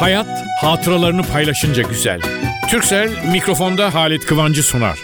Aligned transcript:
Hayat 0.00 0.46
hatıralarını 0.60 1.22
paylaşınca 1.22 1.82
güzel. 1.82 2.20
Türksel 2.70 3.30
mikrofonda 3.32 3.94
Halit 3.94 4.26
Kıvancı 4.26 4.62
sunar. 4.62 4.98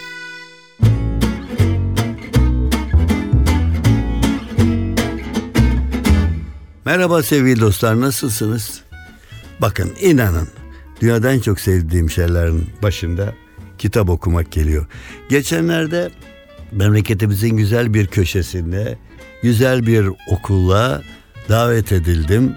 Merhaba 6.85 7.23
sevgili 7.23 7.61
dostlar 7.61 8.01
nasılsınız? 8.01 8.81
Bakın 9.61 9.93
inanın 10.01 10.47
dünyada 11.01 11.31
en 11.31 11.39
çok 11.39 11.59
sevdiğim 11.59 12.09
şeylerin 12.09 12.69
başında 12.83 13.33
kitap 13.77 14.09
okumak 14.09 14.51
geliyor. 14.51 14.85
Geçenlerde 15.29 16.09
memleketimizin 16.71 17.57
güzel 17.57 17.93
bir 17.93 18.07
köşesinde 18.07 18.97
güzel 19.43 19.87
bir 19.87 20.09
okula 20.27 21.01
davet 21.49 21.91
edildim. 21.91 22.55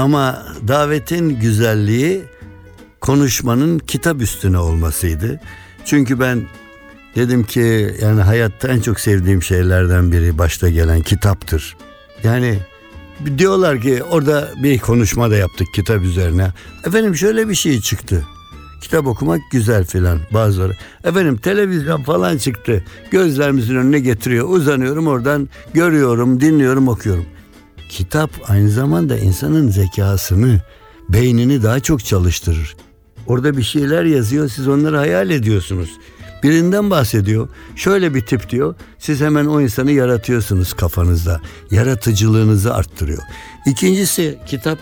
Ama 0.00 0.46
davetin 0.68 1.28
güzelliği 1.40 2.22
konuşmanın 3.00 3.78
kitap 3.78 4.22
üstüne 4.22 4.58
olmasıydı. 4.58 5.40
Çünkü 5.84 6.20
ben 6.20 6.42
dedim 7.16 7.44
ki 7.44 7.94
yani 8.02 8.20
hayatta 8.20 8.68
en 8.68 8.80
çok 8.80 9.00
sevdiğim 9.00 9.42
şeylerden 9.42 10.12
biri 10.12 10.38
başta 10.38 10.68
gelen 10.68 11.02
kitaptır. 11.02 11.76
Yani 12.24 12.58
diyorlar 13.38 13.80
ki 13.80 14.02
orada 14.02 14.48
bir 14.62 14.78
konuşma 14.78 15.30
da 15.30 15.36
yaptık 15.36 15.66
kitap 15.74 16.02
üzerine. 16.02 16.52
Efendim 16.86 17.16
şöyle 17.16 17.48
bir 17.48 17.54
şey 17.54 17.80
çıktı. 17.80 18.24
Kitap 18.80 19.06
okumak 19.06 19.40
güzel 19.52 19.84
filan 19.84 20.18
bazıları. 20.32 20.76
Efendim 21.04 21.36
televizyon 21.36 22.02
falan 22.02 22.38
çıktı. 22.38 22.84
Gözlerimizin 23.10 23.76
önüne 23.76 23.98
getiriyor. 23.98 24.48
Uzanıyorum 24.48 25.06
oradan 25.06 25.48
görüyorum, 25.74 26.40
dinliyorum, 26.40 26.88
okuyorum. 26.88 27.26
Kitap 27.90 28.30
aynı 28.48 28.70
zamanda 28.70 29.18
insanın 29.18 29.68
zekasını, 29.68 30.60
beynini 31.08 31.62
daha 31.62 31.80
çok 31.80 32.04
çalıştırır. 32.04 32.76
Orada 33.26 33.56
bir 33.56 33.62
şeyler 33.62 34.04
yazıyor, 34.04 34.48
siz 34.48 34.68
onları 34.68 34.96
hayal 34.96 35.30
ediyorsunuz. 35.30 35.90
Birinden 36.42 36.90
bahsediyor. 36.90 37.48
Şöyle 37.76 38.14
bir 38.14 38.26
tip 38.26 38.50
diyor. 38.50 38.74
Siz 38.98 39.20
hemen 39.20 39.46
o 39.46 39.60
insanı 39.60 39.92
yaratıyorsunuz 39.92 40.72
kafanızda. 40.72 41.40
Yaratıcılığınızı 41.70 42.74
arttırıyor. 42.74 43.22
İkincisi 43.66 44.38
kitap 44.46 44.78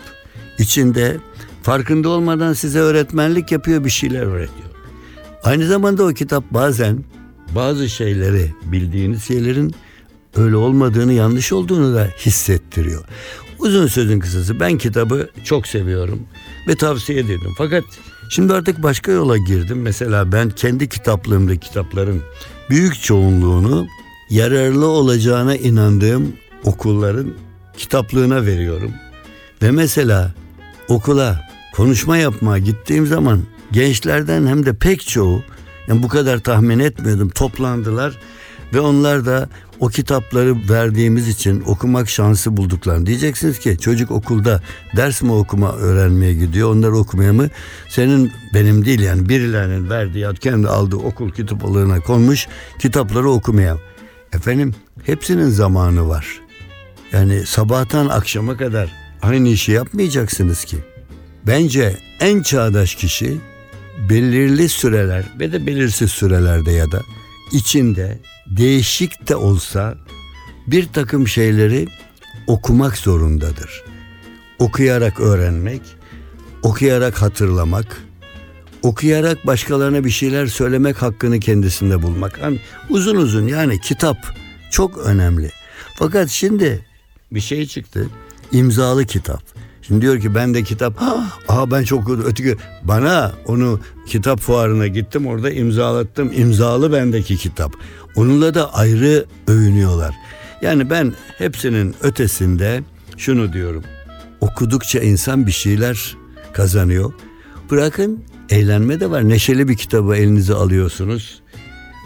içinde 0.59 1.17
farkında 1.63 2.09
olmadan 2.09 2.53
size 2.53 2.79
öğretmenlik 2.79 3.51
yapıyor, 3.51 3.85
bir 3.85 3.89
şeyler 3.89 4.21
öğretiyor. 4.21 4.69
Aynı 5.43 5.67
zamanda 5.67 6.03
o 6.03 6.13
kitap 6.13 6.43
bazen 6.51 7.03
bazı 7.55 7.89
şeyleri 7.89 8.53
bildiğiniz 8.63 9.23
şeylerin 9.23 9.75
öyle 10.39 10.55
olmadığını, 10.55 11.13
yanlış 11.13 11.53
olduğunu 11.53 11.95
da 11.95 12.07
hissettiriyor. 12.19 13.03
Uzun 13.59 13.87
sözün 13.87 14.19
kısası 14.19 14.59
ben 14.59 14.77
kitabı 14.77 15.29
çok 15.43 15.67
seviyorum 15.67 16.19
ve 16.67 16.75
tavsiye 16.75 17.19
ederim. 17.19 17.53
Fakat 17.57 17.83
şimdi 18.29 18.53
artık 18.53 18.83
başka 18.83 19.11
yola 19.11 19.37
girdim. 19.37 19.81
Mesela 19.81 20.31
ben 20.31 20.49
kendi 20.49 20.89
kitaplığımda 20.89 21.55
kitapların 21.55 22.21
büyük 22.69 23.01
çoğunluğunu 23.01 23.87
yararlı 24.29 24.87
olacağına 24.87 25.55
inandığım 25.55 26.33
okulların 26.63 27.33
kitaplığına 27.77 28.45
veriyorum. 28.45 28.91
Ve 29.61 29.71
mesela 29.71 30.33
okula 30.87 31.49
konuşma 31.73 32.17
yapmaya 32.17 32.63
gittiğim 32.63 33.07
zaman 33.07 33.41
gençlerden 33.71 34.47
hem 34.47 34.65
de 34.65 34.73
pek 34.73 35.07
çoğu 35.07 35.43
yani 35.87 36.03
bu 36.03 36.07
kadar 36.07 36.39
tahmin 36.39 36.79
etmiyordum 36.79 37.29
toplandılar 37.29 38.17
ve 38.73 38.79
onlar 38.79 39.25
da 39.25 39.49
o 39.79 39.87
kitapları 39.87 40.69
verdiğimiz 40.69 41.27
için 41.27 41.63
okumak 41.65 42.09
şansı 42.09 42.57
bulduklarını. 42.57 43.05
Diyeceksiniz 43.05 43.59
ki 43.59 43.77
çocuk 43.81 44.11
okulda 44.11 44.61
ders 44.95 45.21
mi 45.21 45.31
okuma 45.31 45.73
öğrenmeye 45.73 46.33
gidiyor 46.33 46.75
onlar 46.75 46.89
okumaya 46.89 47.33
mı? 47.33 47.49
Senin 47.89 48.31
benim 48.53 48.85
değil 48.85 48.99
yani 48.99 49.29
birilerinin 49.29 49.89
verdiği 49.89 50.27
kendi 50.39 50.67
aldığı 50.67 50.95
okul 50.95 51.31
kitaplarına 51.31 51.99
konmuş 51.99 52.47
kitapları 52.79 53.29
okumaya. 53.29 53.77
Efendim 54.33 54.75
hepsinin 55.03 55.49
zamanı 55.49 56.07
var. 56.09 56.41
Yani 57.11 57.45
sabahtan 57.45 58.07
akşama 58.07 58.57
kadar 58.57 58.91
aynı 59.21 59.47
işi 59.47 59.71
yapmayacaksınız 59.71 60.65
ki. 60.65 60.77
Bence 61.47 61.97
en 62.19 62.41
çağdaş 62.41 62.95
kişi 62.95 63.37
belirli 64.09 64.69
süreler 64.69 65.23
ve 65.39 65.51
de 65.51 65.65
belirsiz 65.65 66.11
sürelerde 66.11 66.71
ya 66.71 66.91
da 66.91 67.01
içinde 67.51 68.19
değişik 68.47 69.27
de 69.27 69.35
olsa 69.35 69.97
bir 70.67 70.87
takım 70.93 71.27
şeyleri 71.27 71.87
okumak 72.47 72.97
zorundadır. 72.97 73.83
Okuyarak 74.59 75.19
öğrenmek, 75.19 75.81
okuyarak 76.63 77.21
hatırlamak, 77.21 78.03
okuyarak 78.83 79.47
başkalarına 79.47 80.05
bir 80.05 80.09
şeyler 80.09 80.45
söylemek 80.45 81.01
hakkını 81.01 81.39
kendisinde 81.39 82.01
bulmak. 82.01 82.39
Yani 82.41 82.59
uzun 82.89 83.15
uzun 83.15 83.47
yani 83.47 83.81
kitap 83.81 84.17
çok 84.71 84.97
önemli. 84.97 85.51
Fakat 85.95 86.29
şimdi 86.29 86.85
bir 87.31 87.39
şey 87.39 87.67
çıktı. 87.67 88.09
imzalı 88.51 89.05
kitap. 89.05 89.58
Şimdi 89.89 90.01
diyor 90.01 90.19
ki 90.19 90.35
ben 90.35 90.53
de 90.53 90.63
kitap, 90.63 91.01
aha 91.47 91.71
ben 91.71 91.83
çok 91.83 92.09
öteki 92.25 92.55
bana 92.83 93.31
onu 93.45 93.79
kitap 94.07 94.39
fuarına 94.39 94.87
gittim 94.87 95.27
orada 95.27 95.51
imzalattım. 95.51 96.31
imzalı 96.33 96.91
bendeki 96.93 97.37
kitap. 97.37 97.73
Onunla 98.15 98.53
da 98.53 98.73
ayrı 98.73 99.25
övünüyorlar. 99.47 100.15
Yani 100.61 100.89
ben 100.89 101.13
hepsinin 101.37 101.95
ötesinde 102.01 102.83
şunu 103.17 103.53
diyorum. 103.53 103.83
Okudukça 104.41 104.99
insan 104.99 105.47
bir 105.47 105.51
şeyler 105.51 106.17
kazanıyor. 106.53 107.13
Bırakın 107.71 108.23
eğlenme 108.49 108.99
de 108.99 109.09
var. 109.09 109.29
Neşeli 109.29 109.67
bir 109.67 109.77
kitabı 109.77 110.15
elinize 110.15 110.53
alıyorsunuz. 110.53 111.41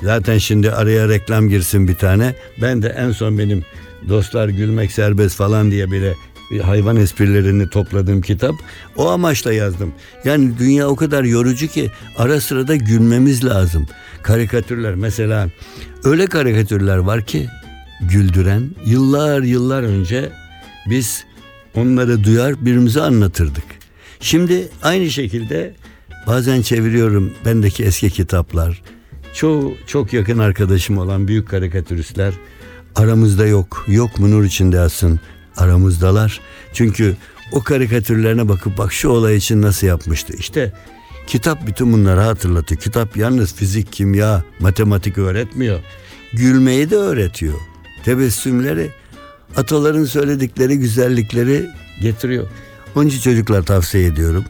Zaten 0.03 0.37
şimdi 0.37 0.71
araya 0.71 1.09
reklam 1.09 1.49
girsin 1.49 1.87
bir 1.87 1.95
tane. 1.95 2.35
Ben 2.61 2.81
de 2.81 2.87
en 2.87 3.11
son 3.11 3.37
benim 3.37 3.63
dostlar 4.09 4.49
gülmek 4.49 4.91
serbest 4.91 5.35
falan 5.35 5.71
diye 5.71 5.91
bile 5.91 6.13
hayvan 6.63 6.95
esprilerini 6.95 7.69
topladığım 7.69 8.21
kitap. 8.21 8.55
O 8.95 9.09
amaçla 9.09 9.53
yazdım. 9.53 9.93
Yani 10.25 10.59
dünya 10.59 10.87
o 10.87 10.95
kadar 10.95 11.23
yorucu 11.23 11.67
ki 11.67 11.91
ara 12.17 12.41
sıra 12.41 12.67
da 12.67 12.75
gülmemiz 12.75 13.45
lazım. 13.45 13.87
Karikatürler 14.23 14.95
mesela 14.95 15.49
öyle 16.03 16.27
karikatürler 16.27 16.97
var 16.97 17.25
ki 17.25 17.49
güldüren 18.01 18.69
yıllar 18.85 19.41
yıllar 19.41 19.83
önce 19.83 20.31
biz 20.89 21.25
onları 21.75 22.23
duyar 22.23 22.61
birbirimize 22.61 23.01
anlatırdık. 23.01 23.63
Şimdi 24.19 24.69
aynı 24.83 25.09
şekilde 25.09 25.75
bazen 26.27 26.61
çeviriyorum 26.61 27.33
bendeki 27.45 27.83
eski 27.83 28.09
kitaplar. 28.09 28.81
Çoğu 29.33 29.73
çok 29.87 30.13
yakın 30.13 30.39
arkadaşım 30.39 30.97
olan 30.97 31.27
büyük 31.27 31.49
karikatüristler 31.49 32.33
aramızda 32.95 33.45
yok. 33.45 33.85
Yok 33.87 34.19
mu 34.19 34.31
nur 34.31 34.43
içinde 34.43 34.75
yatsın 34.75 35.19
aramızdalar. 35.57 36.41
Çünkü 36.73 37.17
o 37.51 37.63
karikatürlerine 37.63 38.49
bakıp 38.49 38.77
bak 38.77 38.93
şu 38.93 39.09
olay 39.09 39.35
için 39.35 39.61
nasıl 39.61 39.87
yapmıştı. 39.87 40.33
İşte 40.37 40.73
kitap 41.27 41.67
bütün 41.67 41.93
bunları 41.93 42.19
hatırlatıyor. 42.19 42.81
Kitap 42.81 43.17
yalnız 43.17 43.53
fizik, 43.53 43.93
kimya, 43.93 44.43
matematik 44.59 45.17
öğretmiyor. 45.17 45.79
Gülmeyi 46.33 46.89
de 46.89 46.95
öğretiyor. 46.95 47.59
Tebessümleri, 48.05 48.91
ataların 49.57 50.05
söyledikleri 50.05 50.79
güzellikleri 50.79 51.69
getiriyor. 52.01 52.47
Onun 52.95 53.07
için 53.07 53.19
çocuklar 53.19 53.63
tavsiye 53.63 54.05
ediyorum. 54.05 54.45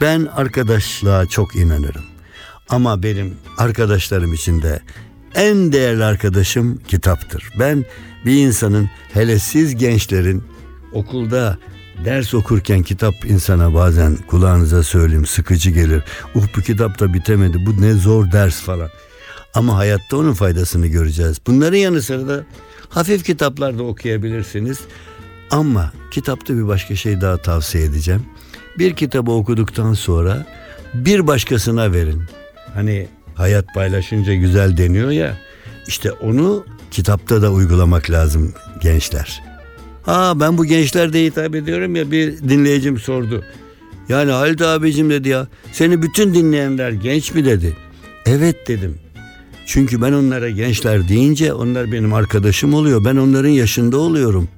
Ben 0.00 0.28
arkadaşlığa 0.36 1.26
çok 1.26 1.56
inanırım. 1.56 2.04
Ama 2.68 3.02
benim 3.02 3.36
arkadaşlarım 3.58 4.34
içinde 4.34 4.80
en 5.34 5.72
değerli 5.72 6.04
arkadaşım 6.04 6.80
kitaptır. 6.88 7.50
Ben 7.58 7.84
bir 8.26 8.46
insanın 8.46 8.90
hele 9.12 9.38
siz 9.38 9.76
gençlerin 9.76 10.42
okulda 10.92 11.58
ders 12.04 12.34
okurken 12.34 12.82
kitap 12.82 13.14
insana 13.24 13.74
bazen 13.74 14.16
kulağınıza 14.16 14.82
söyleyeyim 14.82 15.26
sıkıcı 15.26 15.70
gelir. 15.70 16.02
Uh 16.34 16.44
bu 16.56 16.60
kitap 16.60 17.00
da 17.00 17.14
bitemedi 17.14 17.66
bu 17.66 17.82
ne 17.82 17.92
zor 17.92 18.32
ders 18.32 18.60
falan. 18.60 18.88
Ama 19.54 19.76
hayatta 19.76 20.16
onun 20.16 20.32
faydasını 20.32 20.86
göreceğiz. 20.86 21.38
Bunların 21.46 21.76
yanı 21.76 22.02
sıra 22.02 22.28
da 22.28 22.44
hafif 22.88 23.24
kitaplar 23.24 23.78
da 23.78 23.82
okuyabilirsiniz. 23.82 24.78
Ama 25.50 25.92
kitapta 26.10 26.54
bir 26.54 26.68
başka 26.68 26.96
şey 26.96 27.20
daha 27.20 27.36
tavsiye 27.36 27.84
edeceğim. 27.84 28.22
Bir 28.78 28.96
kitabı 28.96 29.30
okuduktan 29.30 29.94
sonra 29.94 30.46
bir 30.94 31.26
başkasına 31.26 31.92
verin. 31.92 32.22
Hani 32.74 33.08
hayat 33.40 33.74
paylaşınca 33.74 34.34
güzel 34.34 34.76
deniyor 34.76 35.10
ya. 35.10 35.36
İşte 35.86 36.12
onu 36.12 36.64
kitapta 36.90 37.42
da 37.42 37.52
uygulamak 37.52 38.10
lazım 38.10 38.54
gençler. 38.82 39.42
Ha 40.02 40.32
ben 40.40 40.58
bu 40.58 40.64
gençlerde 40.64 41.24
hitap 41.24 41.54
ediyorum 41.54 41.96
ya 41.96 42.10
bir 42.10 42.38
dinleyicim 42.38 42.98
sordu. 42.98 43.44
Yani 44.08 44.30
Halit 44.30 44.62
abicim 44.62 45.10
dedi 45.10 45.28
ya 45.28 45.46
seni 45.72 46.02
bütün 46.02 46.34
dinleyenler 46.34 46.90
genç 46.90 47.34
mi 47.34 47.44
dedi. 47.44 47.76
Evet 48.26 48.68
dedim. 48.68 48.98
Çünkü 49.66 50.02
ben 50.02 50.12
onlara 50.12 50.50
gençler 50.50 51.08
deyince 51.08 51.52
onlar 51.52 51.92
benim 51.92 52.12
arkadaşım 52.12 52.74
oluyor. 52.74 53.04
Ben 53.04 53.16
onların 53.16 53.48
yaşında 53.48 53.98
oluyorum. 53.98 54.48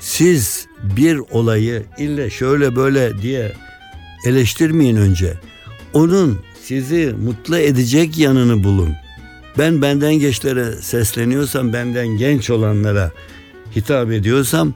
Siz 0.00 0.66
bir 0.96 1.20
olayı 1.30 1.82
ille 1.98 2.30
şöyle 2.30 2.76
böyle 2.76 3.22
diye 3.22 3.52
eleştirmeyin 4.26 4.96
önce. 4.96 5.34
Onun 5.92 6.38
sizi 6.70 7.14
mutlu 7.24 7.58
edecek 7.58 8.18
yanını 8.18 8.64
bulun. 8.64 8.94
Ben 9.58 9.82
benden 9.82 10.14
gençlere 10.14 10.72
sesleniyorsam, 10.72 11.72
benden 11.72 12.08
genç 12.08 12.50
olanlara 12.50 13.10
hitap 13.76 14.10
ediyorsam, 14.10 14.74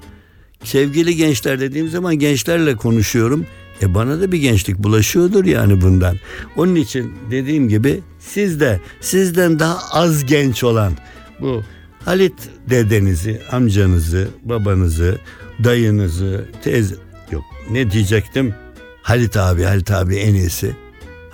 sevgili 0.65 1.17
gençler 1.17 1.61
dediğim 1.61 1.89
zaman 1.89 2.19
gençlerle 2.19 2.77
konuşuyorum. 2.77 3.47
E 3.83 3.95
bana 3.95 4.21
da 4.21 4.33
bir 4.33 4.39
gençlik 4.39 4.79
bulaşıyordur 4.79 5.45
yani 5.45 5.81
bundan. 5.81 6.17
Onun 6.57 6.75
için 6.75 7.15
dediğim 7.31 7.69
gibi 7.69 8.01
siz 8.19 8.61
de 8.61 8.81
sizden 9.01 9.59
daha 9.59 9.79
az 9.93 10.25
genç 10.25 10.65
olan 10.65 10.93
bu 11.41 11.63
Halit 12.05 12.51
dedenizi, 12.71 13.41
amcanızı, 13.51 14.29
babanızı, 14.45 15.19
dayınızı, 15.65 16.45
teyze 16.65 16.95
yok 17.31 17.45
ne 17.71 17.91
diyecektim? 17.91 18.55
Halit 19.03 19.37
abi, 19.37 19.63
Halit 19.63 19.91
abi 19.91 20.17
en 20.17 20.35
iyisi. 20.35 20.84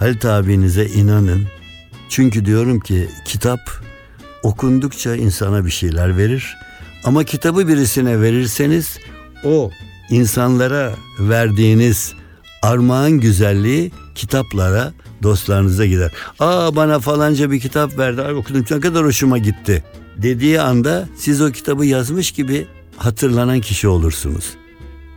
Halit 0.01 0.25
abinize 0.25 0.87
inanın. 0.87 1.47
Çünkü 2.09 2.45
diyorum 2.45 2.81
ki 2.81 3.09
kitap 3.25 3.61
okundukça 4.43 5.17
insana 5.17 5.67
bir 5.67 5.71
şeyler 5.71 6.17
verir. 6.17 6.57
Ama 7.05 7.25
kitabı 7.25 7.69
birisine 7.69 8.21
verirseniz 8.21 8.99
o 9.45 9.71
insanlara 10.11 10.93
verdiğiniz 11.19 12.13
armağan 12.63 13.13
güzelliği 13.13 13.93
kitaplara, 14.15 14.93
dostlarınıza 15.23 15.87
gider. 15.87 16.13
Aa 16.39 16.77
bana 16.77 16.99
falanca 16.99 17.51
bir 17.51 17.61
kitap 17.61 17.99
verdi, 17.99 18.23
Ay, 18.23 18.35
okudum 18.35 18.65
ne 18.71 18.81
kadar 18.81 19.05
hoşuma 19.05 19.39
gitti 19.39 19.85
dediği 20.17 20.61
anda 20.61 21.09
siz 21.17 21.41
o 21.41 21.51
kitabı 21.51 21.87
yazmış 21.87 22.31
gibi 22.31 22.67
hatırlanan 22.97 23.61
kişi 23.61 23.89
olursunuz. 23.89 24.51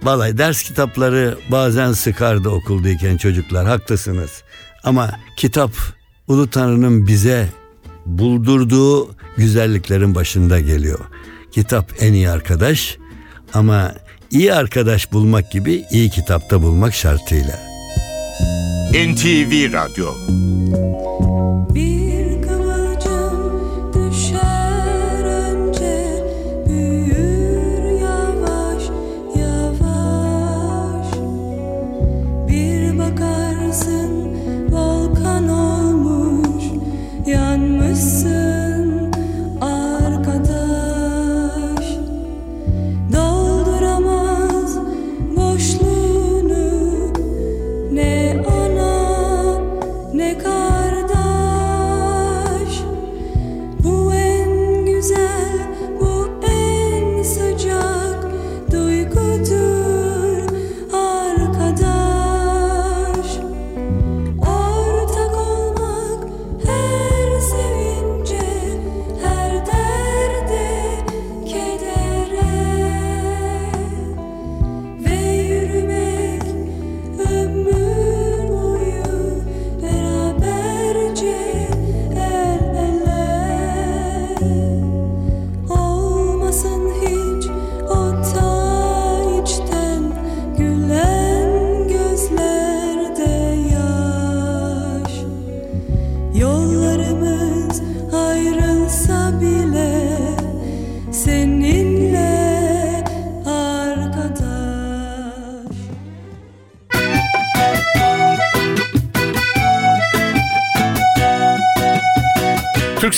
Vallahi 0.03 0.37
ders 0.37 0.63
kitapları 0.63 1.37
bazen 1.51 1.91
sıkardı 1.91 2.49
okuldayken 2.49 3.17
çocuklar 3.17 3.67
haklısınız. 3.67 4.43
Ama 4.83 5.11
kitap 5.37 5.71
Ulu 6.27 6.49
Tanrı'nın 6.49 7.07
bize 7.07 7.49
buldurduğu 8.05 9.15
güzelliklerin 9.37 10.15
başında 10.15 10.59
geliyor. 10.59 10.99
Kitap 11.51 11.93
en 11.99 12.13
iyi 12.13 12.29
arkadaş 12.29 12.97
ama 13.53 13.95
iyi 14.31 14.53
arkadaş 14.53 15.11
bulmak 15.11 15.51
gibi 15.51 15.85
iyi 15.91 16.09
kitapta 16.09 16.61
bulmak 16.61 16.93
şartıyla. 16.93 17.59
NTV 18.93 19.73
Radyo 19.73 20.13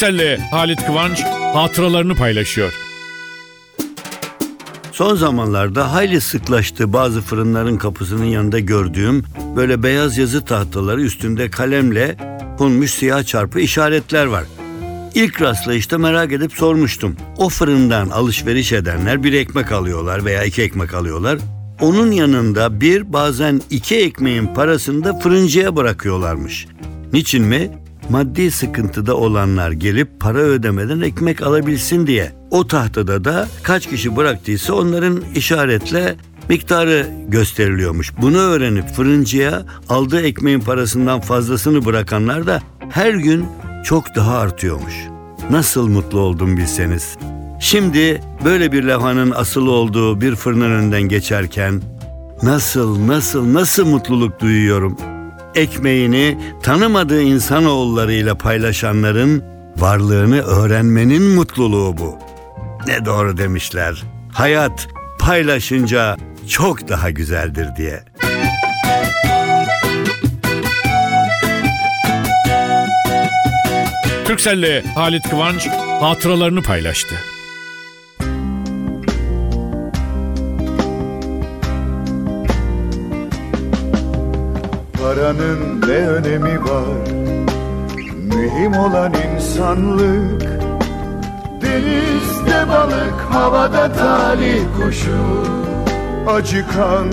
Türkcell'le 0.06 0.38
Halit 0.52 0.86
Kıvanç 0.86 1.24
hatıralarını 1.54 2.16
paylaşıyor. 2.16 2.74
Son 4.92 5.16
zamanlarda 5.16 5.94
hayli 5.94 6.22
sıklaştı 6.22 6.94
bazı 6.94 7.22
fırınların 7.22 7.78
kapısının 7.78 8.26
yanında 8.26 8.60
gördüğüm 8.60 9.24
böyle 9.56 9.84
beyaz 9.84 10.18
yazı 10.18 10.46
tahtaları 10.46 11.02
üstünde 11.02 11.50
kalemle 11.50 12.18
konmuş 12.58 12.92
siyah 12.92 13.24
çarpı 13.24 13.60
işaretler 13.60 14.26
var. 14.26 14.44
İlk 15.16 15.42
rastlayışta 15.42 15.98
merak 15.98 16.32
edip 16.32 16.54
sormuştum. 16.54 17.16
O 17.38 17.50
fırından 17.50 18.10
alışveriş 18.10 18.72
edenler 18.72 19.24
bir 19.24 19.34
ekmek 19.34 19.72
alıyorlar 19.72 20.26
veya 20.26 20.44
iki 20.44 20.62
ekmek 20.62 20.94
alıyorlar. 20.94 21.40
Onun 21.82 22.12
yanında 22.12 22.82
bir 22.82 23.14
bazen 23.14 23.62
iki 23.70 23.96
ekmeğin 23.96 24.48
parasını 24.48 25.04
da 25.04 25.20
fırıncıya 25.20 25.76
bırakıyorlarmış. 25.76 26.68
Niçin 27.14 27.44
mi? 27.44 27.85
Maddi 28.10 28.52
sıkıntıda 28.52 29.16
olanlar 29.16 29.72
gelip 29.72 30.20
para 30.20 30.40
ödemeden 30.40 31.02
ekmek 31.02 31.42
alabilsin 31.42 32.08
diye. 32.08 32.32
O 32.52 32.68
tahtada 32.68 33.24
da 33.24 33.48
kaç 33.64 33.90
kişi 33.90 34.16
bıraktıysa 34.16 34.74
onların 34.74 35.24
işaretle 35.36 36.16
miktarı 36.50 37.08
gösteriliyormuş. 37.28 38.14
Bunu 38.22 38.38
öğrenip 38.38 38.88
fırıncıya 38.90 39.66
aldığı 39.90 40.22
ekmeğin 40.22 40.60
parasından 40.60 41.20
fazlasını 41.20 41.86
bırakanlar 41.86 42.48
da 42.48 42.62
her 42.90 43.14
gün 43.14 43.46
çok 43.84 44.16
daha 44.16 44.38
artıyormuş. 44.38 44.94
Nasıl 45.50 45.88
mutlu 45.88 46.20
oldum 46.20 46.58
bilseniz. 46.58 47.18
Şimdi 47.60 48.22
böyle 48.46 48.72
bir 48.72 48.84
levhanın 48.84 49.32
asılı 49.32 49.72
olduğu 49.72 50.22
bir 50.22 50.36
fırının 50.36 50.72
önünden 50.72 51.02
geçerken 51.02 51.82
nasıl 52.44 53.08
nasıl 53.08 53.54
nasıl 53.54 53.86
mutluluk 53.86 54.40
duyuyorum. 54.40 54.98
Ekmeğini 55.56 56.38
tanımadığı 56.64 57.22
insanoğullarıyla 57.22 58.36
paylaşanların 58.36 59.44
varlığını 59.78 60.42
öğrenmenin 60.42 61.24
mutluluğu 61.24 61.98
bu. 61.98 62.18
Ne 62.88 63.06
doğru 63.06 63.38
demişler. 63.38 64.04
Hayat 64.34 64.88
paylaşınca 65.20 66.18
çok 66.50 66.88
daha 66.88 67.10
güzeldir 67.10 67.68
diye. 67.78 68.04
Türkcell'le 74.26 74.84
Halit 74.96 75.30
Kıvanç 75.30 75.68
hatıralarını 76.02 76.62
paylaştı. 76.62 77.16
Paranın 85.16 85.82
ne 85.82 86.08
önemi 86.08 86.64
var? 86.64 87.10
Mühim 88.36 88.74
olan 88.74 89.14
insanlık. 89.14 90.42
Denizde 91.62 92.70
balık 92.70 93.22
havada 93.32 93.94
talih 93.94 94.64
kuşu. 94.78 95.18
Acıkan 96.28 97.12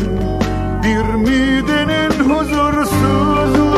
bir 0.82 1.14
midenin 1.14 2.30
huzursuzluğu. 2.30 3.73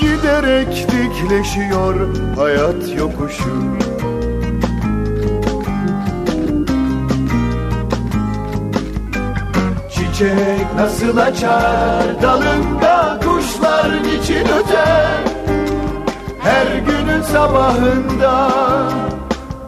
Giderek 0.00 0.86
dikleşiyor 0.88 1.94
hayat 2.36 2.98
yokuşu 2.98 3.93
Çiçek 10.14 10.74
nasıl 10.76 11.16
açar? 11.16 12.22
Dalında 12.22 13.20
kuşlar 13.24 14.02
niçin 14.02 14.44
öter? 14.44 15.18
Her 16.42 16.66
günün 16.76 17.22
sabahında 17.22 18.50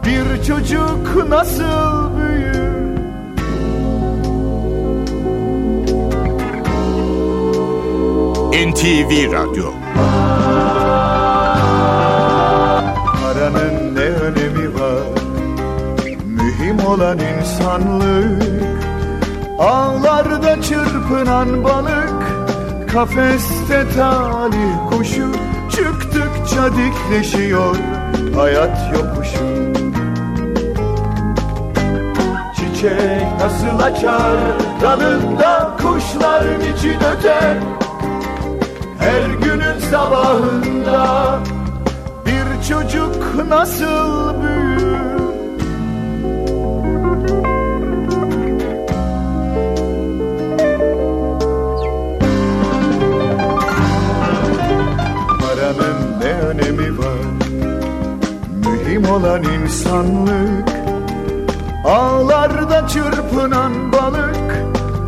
bir 0.05 0.43
çocuk 0.43 1.29
nasıl 1.29 2.17
büyür? 2.17 2.97
NTV 8.71 9.31
Radyo 9.33 9.71
Kafeste 22.93 23.85
talih 23.95 24.89
kuşu 24.89 25.31
Çıktıkça 25.71 26.69
dikleşiyor 26.75 27.75
Hayat 28.35 28.93
yokuşu. 28.93 29.73
Çiçek 32.55 33.27
nasıl 33.39 33.79
açar 33.83 34.37
Dalında 34.81 35.77
kuşlar 35.81 36.43
niçin 36.59 36.97
öter? 36.97 37.57
Her 38.99 39.29
günün 39.43 39.79
sabahında 39.91 41.39
Bir 42.25 42.67
çocuk 42.69 43.47
nasıl 43.49 44.41
büyür 44.41 44.76
olan 59.17 59.43
insanlık 59.43 60.69
Ağlarda 61.85 62.87
çırpınan 62.87 63.91
balık 63.91 64.65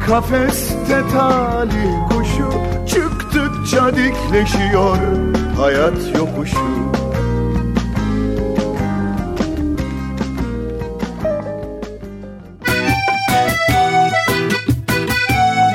Kafeste 0.07 1.01
talih 1.13 2.09
kuşu 2.09 2.49
Çıktıkça 2.87 3.91
dikleşiyor 3.95 4.97
Hayat 5.57 6.15
yokuşu 6.17 6.89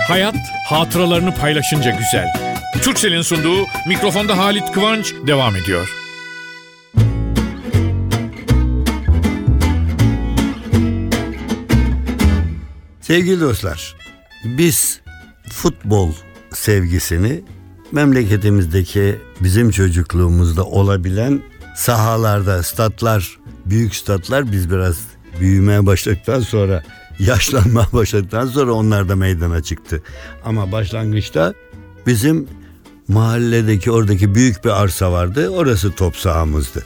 Hayat 0.08 0.34
hatıralarını 0.68 1.34
paylaşınca 1.34 1.90
güzel. 1.90 2.26
Türksel'in 2.82 3.22
sunduğu 3.22 3.66
mikrofonda 3.88 4.38
Halit 4.38 4.72
Kıvanç 4.72 5.14
devam 5.26 5.56
ediyor. 5.56 6.03
Sevgili 13.14 13.40
dostlar, 13.40 13.96
biz 14.44 15.00
futbol 15.52 16.12
sevgisini 16.52 17.42
memleketimizdeki 17.92 19.18
bizim 19.40 19.70
çocukluğumuzda 19.70 20.64
olabilen 20.64 21.42
sahalarda, 21.76 22.62
statlar, 22.62 23.38
büyük 23.66 23.94
statlar 23.94 24.52
biz 24.52 24.70
biraz 24.70 25.00
büyümeye 25.40 25.86
başladıktan 25.86 26.40
sonra, 26.40 26.84
yaşlanmaya 27.18 27.86
başladıktan 27.92 28.46
sonra 28.46 28.72
onlar 28.72 29.08
da 29.08 29.16
meydana 29.16 29.62
çıktı. 29.62 30.02
Ama 30.44 30.72
başlangıçta 30.72 31.54
bizim 32.06 32.48
mahalledeki 33.08 33.90
oradaki 33.90 34.34
büyük 34.34 34.64
bir 34.64 34.82
arsa 34.82 35.12
vardı. 35.12 35.48
Orası 35.48 35.92
top 35.92 36.16
sahamızdı. 36.16 36.84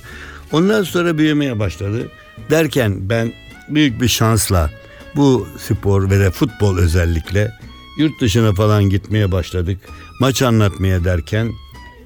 Ondan 0.52 0.82
sonra 0.82 1.18
büyümeye 1.18 1.58
başladı. 1.58 2.08
Derken 2.50 3.08
ben 3.08 3.32
büyük 3.68 4.00
bir 4.00 4.08
şansla 4.08 4.70
bu 5.16 5.48
spor 5.58 6.10
ve 6.10 6.20
de 6.20 6.30
futbol 6.30 6.78
özellikle 6.78 7.52
yurt 7.98 8.20
dışına 8.20 8.54
falan 8.54 8.90
gitmeye 8.90 9.32
başladık. 9.32 9.78
Maç 10.20 10.42
anlatmaya 10.42 11.04
derken 11.04 11.52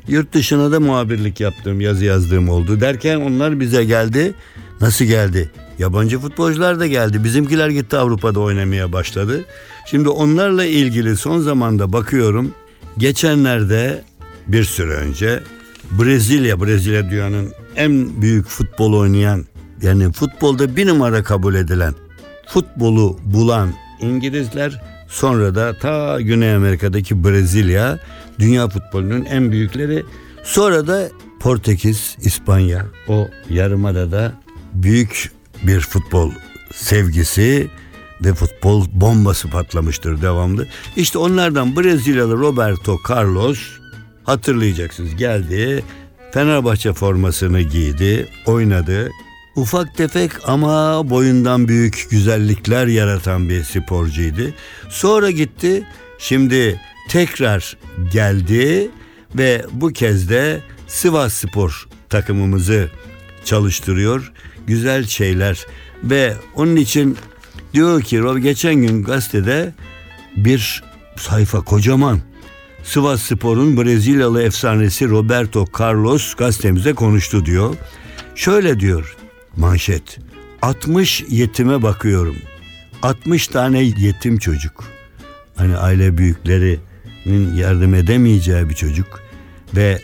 yurt 0.09 0.35
dışına 0.35 0.73
da 0.73 0.81
muhabirlik 0.81 1.41
yaptığım, 1.41 1.81
yazı 1.81 2.05
yazdığım 2.05 2.49
oldu. 2.49 2.81
Derken 2.81 3.17
onlar 3.17 3.61
bize 3.61 3.85
geldi. 3.85 4.35
Nasıl 4.81 5.05
geldi? 5.05 5.51
Yabancı 5.79 6.19
futbolcular 6.19 6.81
da 6.81 6.87
geldi. 6.87 7.25
Bizimkiler 7.25 7.69
gitti 7.69 7.97
Avrupa'da 7.97 8.41
oynamaya 8.41 8.93
başladı. 8.93 9.45
Şimdi 9.87 10.09
onlarla 10.09 10.65
ilgili 10.65 11.17
son 11.17 11.41
zamanda 11.41 11.93
bakıyorum. 11.93 12.53
Geçenlerde 12.99 14.05
bir 14.49 14.65
süre 14.65 14.93
önce 14.93 15.43
Brezilya, 15.91 16.61
Brezilya 16.61 17.11
dünyanın 17.11 17.53
en 17.77 18.23
büyük 18.23 18.47
futbol 18.47 18.93
oynayan 18.93 19.47
yani 19.83 20.13
futbolda 20.13 20.77
bir 20.77 20.87
numara 20.87 21.23
kabul 21.23 21.55
edilen 21.55 21.95
futbolu 22.53 23.19
bulan 23.25 23.73
İngilizler 24.01 24.83
sonra 25.09 25.55
da 25.55 25.79
ta 25.79 26.21
Güney 26.21 26.55
Amerika'daki 26.55 27.25
Brezilya 27.25 27.99
dünya 28.39 28.69
futbolunun 28.69 29.25
en 29.25 29.53
büyükleri 29.53 30.03
sonra 30.43 30.87
da 30.87 31.09
Portekiz, 31.41 32.17
İspanya 32.21 32.87
o 33.09 33.29
yarımadada 33.51 34.33
büyük 34.75 35.33
bir 35.67 35.81
futbol 35.81 36.31
sevgisi 36.75 37.71
ve 38.25 38.35
futbol 38.35 38.87
bombası 38.93 39.51
patlamıştır 39.51 40.23
devamlı. 40.23 40.69
İşte 40.97 41.19
onlardan 41.19 41.77
Brezilyalı 41.77 42.39
Roberto 42.39 42.97
Carlos 43.11 43.59
hatırlayacaksınız 44.25 45.17
geldi. 45.17 45.85
Fenerbahçe 46.33 46.93
formasını 46.93 47.61
giydi, 47.61 48.29
oynadı. 48.47 49.11
Ufak 49.57 49.97
tefek 49.97 50.31
ama 50.49 51.03
boyundan 51.11 51.69
büyük 51.69 52.07
güzellikler 52.11 52.87
yaratan 52.87 53.49
bir 53.49 53.65
sporcuydu. 53.65 54.43
Sonra 54.89 55.31
gitti. 55.31 55.87
Şimdi 56.19 56.81
tekrar 57.09 57.77
geldi 58.13 58.91
ve 59.35 59.65
bu 59.73 59.93
kez 59.93 60.29
de 60.29 60.61
Sivas 60.87 61.35
Spor 61.35 61.89
takımımızı 62.09 62.91
çalıştırıyor. 63.45 64.33
Güzel 64.67 65.07
şeyler 65.07 65.67
ve 66.05 66.35
onun 66.55 66.77
için 66.77 67.17
diyor 67.75 68.03
ki 68.03 68.23
geçen 68.43 68.75
gün 68.75 69.03
gazetede 69.03 69.75
bir 70.37 70.83
sayfa 71.17 71.61
kocaman 71.61 72.21
Sivas 72.85 73.23
Spor'un 73.23 73.77
Brezilyalı 73.77 74.43
efsanesi 74.43 75.09
Roberto 75.09 75.67
Carlos 75.81 76.35
gazetemize 76.35 76.93
konuştu 76.93 77.47
diyor. 77.47 77.75
Şöyle 78.35 78.81
diyor 78.81 79.17
manşet 79.57 80.19
60 80.63 81.25
yetime 81.29 81.83
bakıyorum. 81.83 82.37
60 83.03 83.49
tane 83.49 83.83
yetim 83.83 84.39
çocuk. 84.39 84.85
Hani 85.57 85.77
aile 85.77 86.19
büyüklerinin 86.19 87.55
yardım 87.57 87.95
edemeyeceği 87.95 88.69
bir 88.69 88.75
çocuk 88.75 89.21
ve 89.77 90.03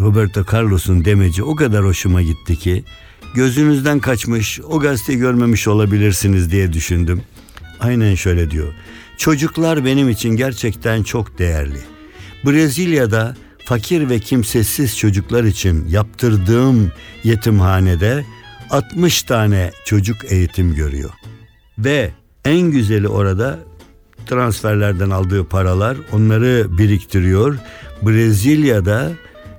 Roberto 0.00 0.44
Carlos'un 0.52 1.04
demeci 1.04 1.42
o 1.42 1.56
kadar 1.56 1.84
hoşuma 1.84 2.22
gitti 2.22 2.56
ki 2.58 2.84
gözünüzden 3.34 4.00
kaçmış 4.00 4.60
o 4.60 4.80
gazeteyi 4.80 5.18
görmemiş 5.18 5.68
olabilirsiniz 5.68 6.50
diye 6.50 6.72
düşündüm. 6.72 7.22
Aynen 7.80 8.14
şöyle 8.14 8.50
diyor. 8.50 8.72
Çocuklar 9.16 9.84
benim 9.84 10.08
için 10.08 10.30
gerçekten 10.30 11.02
çok 11.02 11.38
değerli. 11.38 11.78
Brezilya'da 12.44 13.36
fakir 13.64 14.08
ve 14.08 14.18
kimsesiz 14.18 14.98
çocuklar 14.98 15.44
için 15.44 15.88
yaptırdığım 15.88 16.92
yetimhanede 17.24 18.24
60 18.70 19.22
tane 19.22 19.70
çocuk 19.84 20.16
eğitim 20.32 20.74
görüyor. 20.74 21.10
Ve 21.78 22.10
en 22.44 22.60
güzeli 22.60 23.08
orada 23.08 23.58
transferlerden 24.26 25.10
aldığı 25.10 25.44
paralar 25.44 25.96
onları 26.12 26.78
biriktiriyor. 26.78 27.58
Brezilya'da 28.02 29.12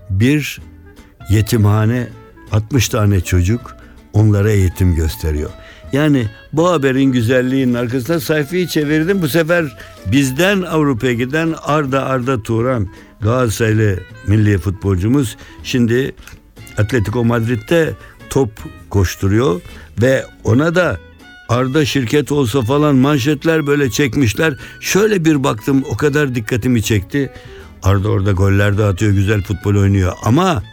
bir 0.10 0.62
yetimhane 1.30 2.08
60 2.52 2.90
tane 2.90 3.22
çocuk 3.22 3.76
onlara 4.14 4.52
eğitim 4.52 4.96
gösteriyor. 4.96 5.50
Yani 5.94 6.30
bu 6.54 6.70
haberin 6.70 7.12
güzelliğinin 7.12 7.74
arkasında 7.74 8.20
sayfayı 8.20 8.68
çevirdim. 8.68 9.22
Bu 9.22 9.28
sefer 9.28 9.78
bizden 10.06 10.62
Avrupa'ya 10.62 11.14
giden 11.14 11.56
Arda 11.64 12.06
Arda 12.06 12.44
Turan 12.44 12.88
Galatasaraylı 13.22 14.00
milli 14.28 14.58
futbolcumuz 14.58 15.38
şimdi 15.64 16.16
Atletico 16.78 17.26
Madrid'de 17.26 17.94
top 18.30 18.50
koşturuyor 18.90 19.62
ve 20.02 20.26
ona 20.44 20.76
da 20.76 20.98
Arda 21.50 21.86
şirket 21.86 22.32
olsa 22.32 22.62
falan 22.62 22.96
manşetler 22.96 23.68
böyle 23.68 23.90
çekmişler. 23.90 24.54
Şöyle 24.82 25.26
bir 25.26 25.44
baktım 25.44 25.84
o 25.90 25.98
kadar 25.98 26.36
dikkatimi 26.36 26.84
çekti. 26.84 27.32
Arda 27.84 28.10
orada 28.10 28.32
goller 28.32 28.78
de 28.78 28.84
atıyor 28.84 29.12
güzel 29.12 29.42
futbol 29.42 29.76
oynuyor 29.76 30.14
ama 30.24 30.64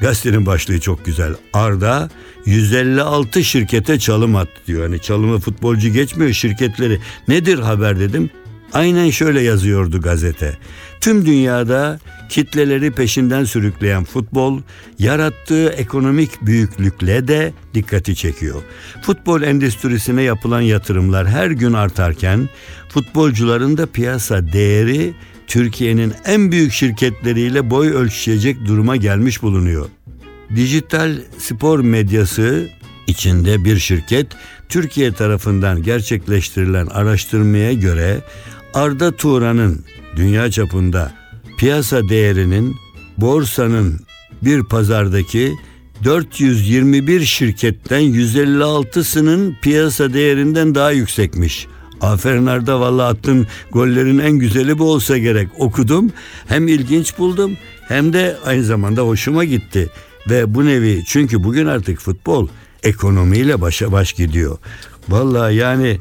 gazetenin 0.00 0.46
başlığı 0.46 0.80
çok 0.80 1.04
güzel. 1.04 1.34
Arda 1.52 2.10
156 2.46 3.44
şirkete 3.44 3.98
çalım 3.98 4.36
attı 4.36 4.60
diyor. 4.66 4.82
Hani 4.82 5.00
çalımı 5.00 5.38
futbolcu 5.38 5.88
geçmiyor 5.88 6.32
şirketleri. 6.32 7.00
Nedir 7.28 7.58
haber 7.58 8.00
dedim. 8.00 8.30
Aynen 8.74 9.10
şöyle 9.10 9.40
yazıyordu 9.40 10.00
gazete. 10.00 10.58
Tüm 11.00 11.26
dünyada 11.26 11.98
kitleleri 12.28 12.90
peşinden 12.90 13.44
sürükleyen 13.44 14.04
futbol 14.04 14.60
yarattığı 14.98 15.68
ekonomik 15.68 16.42
büyüklükle 16.42 17.28
de 17.28 17.52
dikkati 17.74 18.16
çekiyor. 18.16 18.62
Futbol 19.02 19.42
endüstrisine 19.42 20.22
yapılan 20.22 20.60
yatırımlar 20.60 21.28
her 21.28 21.50
gün 21.50 21.72
artarken 21.72 22.48
futbolcuların 22.88 23.76
da 23.76 23.86
piyasa 23.86 24.52
değeri 24.52 25.14
Türkiye'nin 25.46 26.14
en 26.24 26.52
büyük 26.52 26.72
şirketleriyle 26.72 27.70
boy 27.70 27.88
ölçüşecek 27.88 28.66
duruma 28.66 28.96
gelmiş 28.96 29.42
bulunuyor. 29.42 29.88
Dijital 30.56 31.12
spor 31.38 31.80
medyası 31.80 32.68
içinde 33.06 33.64
bir 33.64 33.78
şirket 33.78 34.26
Türkiye 34.68 35.12
tarafından 35.12 35.82
gerçekleştirilen 35.82 36.86
araştırmaya 36.86 37.72
göre 37.72 38.20
Arda 38.74 39.12
Turan'ın 39.16 39.84
dünya 40.16 40.50
çapında 40.50 41.12
piyasa 41.58 42.08
değerinin 42.08 42.76
borsanın 43.18 44.00
bir 44.42 44.64
pazardaki 44.64 45.52
421 46.04 47.20
şirketten 47.20 48.02
156'sının 48.02 49.60
piyasa 49.62 50.12
değerinden 50.12 50.74
daha 50.74 50.90
yüksekmiş. 50.90 51.66
Aferin 52.00 52.46
Arda 52.46 52.80
valla 52.80 53.06
attığın 53.08 53.46
gollerin 53.72 54.18
en 54.18 54.32
güzeli 54.32 54.78
bu 54.78 54.90
olsa 54.90 55.18
gerek. 55.18 55.48
Okudum 55.58 56.12
hem 56.46 56.68
ilginç 56.68 57.18
buldum 57.18 57.52
hem 57.88 58.12
de 58.12 58.36
aynı 58.44 58.64
zamanda 58.64 59.02
hoşuma 59.02 59.44
gitti. 59.44 59.90
Ve 60.30 60.54
bu 60.54 60.66
nevi 60.66 61.02
çünkü 61.06 61.44
bugün 61.44 61.66
artık 61.66 62.00
futbol 62.00 62.48
ekonomiyle 62.82 63.60
başa 63.60 63.92
baş 63.92 64.12
gidiyor. 64.12 64.58
Valla 65.08 65.50
yani 65.50 65.98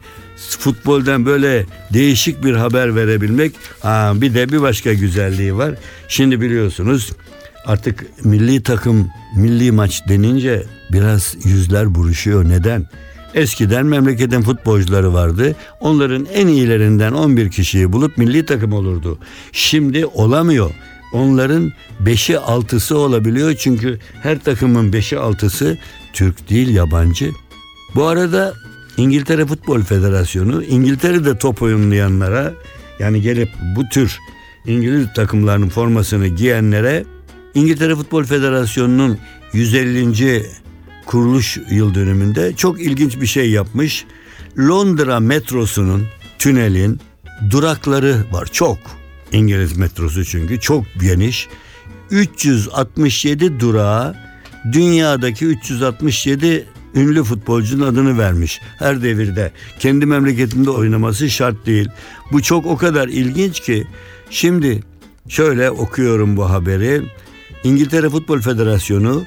futboldan 0.49 1.25
böyle 1.25 1.65
değişik 1.93 2.43
bir 2.43 2.53
haber 2.53 2.95
verebilmek 2.95 3.51
ha, 3.79 4.13
bir 4.15 4.33
de 4.33 4.49
bir 4.49 4.61
başka 4.61 4.93
güzelliği 4.93 5.55
var. 5.55 5.75
Şimdi 6.07 6.41
biliyorsunuz 6.41 7.11
artık 7.65 8.25
milli 8.25 8.63
takım 8.63 9.09
milli 9.35 9.71
maç 9.71 10.01
denince 10.09 10.63
biraz 10.91 11.35
yüzler 11.43 11.95
buruşuyor. 11.95 12.49
Neden? 12.49 12.87
Eskiden 13.33 13.85
memleketin 13.85 14.41
futbolcuları 14.41 15.13
vardı. 15.13 15.55
Onların 15.79 16.27
en 16.33 16.47
iyilerinden 16.47 17.11
11 17.11 17.51
kişiyi 17.51 17.93
bulup 17.93 18.17
milli 18.17 18.45
takım 18.45 18.73
olurdu. 18.73 19.19
Şimdi 19.51 20.05
olamıyor. 20.05 20.71
Onların 21.13 21.73
5'i 22.03 22.35
6'sı 22.35 22.97
olabiliyor 22.97 23.55
çünkü 23.55 23.99
her 24.23 24.39
takımın 24.39 24.91
5'i 24.91 25.17
6'sı 25.17 25.77
Türk 26.13 26.49
değil 26.49 26.75
yabancı. 26.75 27.31
Bu 27.95 28.05
arada 28.05 28.53
İngiltere 28.97 29.45
Futbol 29.45 29.81
Federasyonu 29.81 30.63
İngiltere'de 30.63 31.37
top 31.37 31.61
oynayanlara 31.61 32.53
yani 32.99 33.21
gelip 33.21 33.49
bu 33.75 33.89
tür 33.89 34.17
İngiliz 34.65 35.13
takımlarının 35.13 35.69
formasını 35.69 36.27
giyenlere 36.27 37.05
İngiltere 37.53 37.95
Futbol 37.95 38.23
Federasyonu'nun 38.23 39.17
150. 39.53 40.45
kuruluş 41.05 41.57
yıl 41.71 41.95
dönümünde 41.95 42.55
çok 42.55 42.81
ilginç 42.81 43.21
bir 43.21 43.27
şey 43.27 43.49
yapmış. 43.49 44.05
Londra 44.57 45.19
metrosunun 45.19 46.07
tünelin 46.39 46.99
durakları 47.49 48.25
var 48.31 48.49
çok. 48.51 48.77
İngiliz 49.31 49.77
metrosu 49.77 50.25
çünkü 50.25 50.59
çok 50.59 50.85
geniş. 51.01 51.47
367 52.09 53.59
durağa 53.59 54.15
dünyadaki 54.71 55.45
367 55.45 56.67
ünlü 56.95 57.23
futbolcunun 57.23 57.87
adını 57.87 58.17
vermiş. 58.17 58.61
Her 58.79 59.01
devirde 59.03 59.51
kendi 59.79 60.05
memleketinde 60.05 60.69
oynaması 60.69 61.29
şart 61.29 61.65
değil. 61.65 61.89
Bu 62.31 62.41
çok 62.41 62.65
o 62.65 62.77
kadar 62.77 63.07
ilginç 63.07 63.59
ki 63.59 63.87
şimdi 64.29 64.83
şöyle 65.27 65.71
okuyorum 65.71 66.37
bu 66.37 66.49
haberi. 66.49 67.01
İngiltere 67.63 68.09
Futbol 68.09 68.39
Federasyonu 68.39 69.23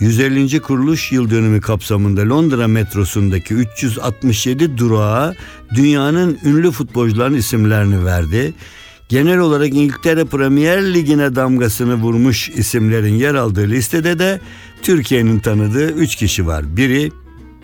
150. 0.00 0.60
kuruluş 0.60 1.12
yıl 1.12 1.30
dönümü 1.30 1.60
kapsamında 1.60 2.28
Londra 2.28 2.68
metrosundaki 2.68 3.54
367 3.54 4.78
durağa 4.78 5.34
dünyanın 5.74 6.38
ünlü 6.44 6.70
futbolcuların 6.70 7.34
isimlerini 7.34 8.04
verdi. 8.04 8.54
Genel 9.08 9.38
olarak 9.38 9.68
İngiltere 9.68 10.24
Premier 10.24 10.94
Ligi'ne 10.94 11.34
damgasını 11.34 11.94
vurmuş 11.94 12.48
isimlerin 12.48 13.14
yer 13.14 13.34
aldığı 13.34 13.68
listede 13.68 14.18
de 14.18 14.40
Türkiye'nin 14.86 15.38
tanıdığı 15.38 15.92
3 15.92 16.16
kişi 16.16 16.46
var. 16.46 16.76
Biri 16.76 17.12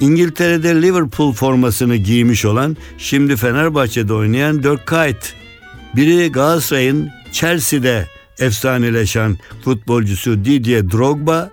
İngiltere'de 0.00 0.82
Liverpool 0.82 1.32
formasını 1.32 1.96
giymiş 1.96 2.44
olan 2.44 2.76
şimdi 2.98 3.37
Fenerbahçe'de 3.37 4.14
oynayan 4.14 4.62
Dirk 4.62 4.87
Kuyt. 4.87 5.35
Biri 5.96 6.32
Galatasaray'ın 6.32 7.11
Chelsea'de 7.32 8.06
efsaneleşen 8.38 9.38
futbolcusu 9.64 10.44
Didier 10.44 10.90
Drogba 10.90 11.50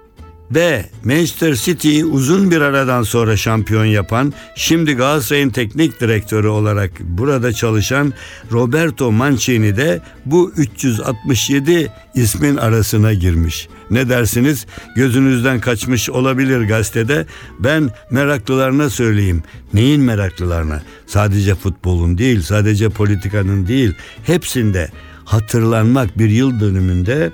ve 0.51 0.85
Manchester 1.03 1.53
City'yi 1.53 2.05
uzun 2.05 2.51
bir 2.51 2.61
aradan 2.61 3.03
sonra 3.03 3.37
şampiyon 3.37 3.85
yapan, 3.85 4.33
şimdi 4.55 4.93
Galatasaray'ın 4.93 5.49
teknik 5.49 6.01
direktörü 6.01 6.47
olarak 6.47 6.91
burada 6.99 7.53
çalışan 7.53 8.13
Roberto 8.51 9.11
Mancini 9.11 9.77
de 9.77 10.01
bu 10.25 10.51
367 10.57 11.91
ismin 12.15 12.57
arasına 12.57 13.13
girmiş. 13.13 13.67
Ne 13.91 14.09
dersiniz? 14.09 14.65
Gözünüzden 14.95 15.59
kaçmış 15.59 16.09
olabilir 16.09 16.61
gazetede. 16.61 17.25
Ben 17.59 17.89
meraklılarına 18.11 18.89
söyleyeyim. 18.89 19.43
Neyin 19.73 20.01
meraklılarına? 20.01 20.81
Sadece 21.07 21.55
futbolun 21.55 22.17
değil, 22.17 22.41
sadece 22.41 22.89
politikanın 22.89 23.67
değil, 23.67 23.93
hepsinde 24.23 24.89
hatırlanmak 25.25 26.19
bir 26.19 26.29
yıl 26.29 26.59
dönümünde 26.59 27.31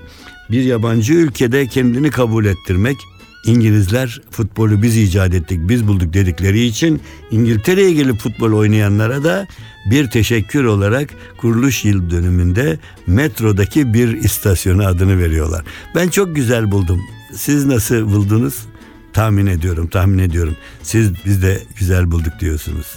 bir 0.52 0.64
yabancı 0.64 1.14
ülkede 1.14 1.68
kendini 1.68 2.10
kabul 2.12 2.46
ettirmek 2.46 2.98
İngilizler 3.46 4.22
futbolu 4.32 4.82
biz 4.82 4.98
icat 4.98 5.34
ettik, 5.34 5.60
biz 5.64 5.88
bulduk 5.88 6.14
dedikleri 6.14 6.66
için 6.66 7.02
İngiltere'ye 7.32 7.92
gelip 7.92 8.20
futbol 8.20 8.52
oynayanlara 8.52 9.24
da 9.24 9.48
bir 9.92 10.10
teşekkür 10.10 10.64
olarak 10.64 11.10
kuruluş 11.38 11.86
yıl 11.86 12.10
dönümünde 12.10 12.80
metrodaki 13.08 13.94
bir 13.94 14.14
istasyona 14.14 14.88
adını 14.88 15.20
veriyorlar. 15.20 15.66
Ben 15.96 16.10
çok 16.10 16.36
güzel 16.36 16.72
buldum. 16.72 17.02
Siz 17.34 17.66
nasıl 17.66 18.06
buldunuz? 18.06 18.66
Tahmin 19.14 19.46
ediyorum, 19.46 19.88
tahmin 19.88 20.18
ediyorum. 20.18 20.56
Siz 20.84 21.12
biz 21.26 21.44
de 21.44 21.64
güzel 21.80 22.12
bulduk 22.12 22.34
diyorsunuz. 22.40 22.96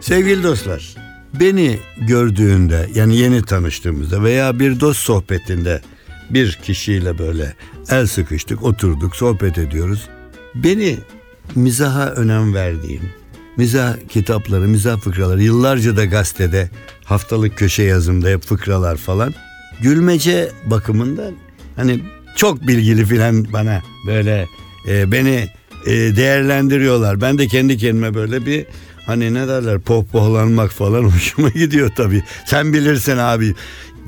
Sevgili 0.00 0.42
dostlar, 0.42 0.94
beni 1.40 1.78
gördüğünde 1.96 2.88
yani 2.94 3.16
yeni 3.16 3.42
tanıştığımızda 3.42 4.22
veya 4.22 4.58
bir 4.58 4.80
dost 4.80 5.00
sohbetinde 5.00 5.80
bir 6.30 6.58
kişiyle 6.62 7.18
böyle 7.18 7.54
el 7.90 8.06
sıkıştık, 8.06 8.62
oturduk, 8.62 9.16
sohbet 9.16 9.58
ediyoruz. 9.58 10.08
Beni 10.54 10.98
mizaha 11.54 12.10
önem 12.10 12.54
verdiğim, 12.54 13.02
mizah 13.56 13.96
kitapları, 14.08 14.68
mizah 14.68 15.00
fıkraları, 15.00 15.42
yıllarca 15.42 15.96
da 15.96 16.04
gazetede 16.04 16.70
haftalık 17.04 17.58
köşe 17.58 17.82
yazımda 17.82 18.28
hep 18.28 18.42
fıkralar 18.42 18.96
falan. 18.96 19.34
Gülmece 19.80 20.50
bakımından 20.66 21.34
hani 21.76 22.00
çok 22.36 22.66
bilgili 22.66 23.04
filan 23.04 23.52
bana 23.52 23.82
böyle 24.06 24.48
e, 24.88 25.12
beni 25.12 25.48
e, 25.86 25.92
değerlendiriyorlar. 25.92 27.20
Ben 27.20 27.38
de 27.38 27.46
kendi 27.46 27.78
kendime 27.78 28.14
böyle 28.14 28.46
bir 28.46 28.66
hani 29.06 29.34
ne 29.34 29.48
derler 29.48 29.78
pohpohlanmak 29.78 30.70
falan 30.70 31.02
hoşuma 31.14 31.48
gidiyor 31.48 31.90
tabii. 31.96 32.22
Sen 32.46 32.72
bilirsin 32.72 33.16
abi. 33.16 33.54